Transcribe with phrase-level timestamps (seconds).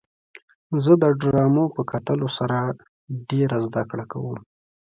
[0.83, 2.57] زه د ډرامو په کتلو سره
[3.29, 4.39] ډېره زدهکړه کوم.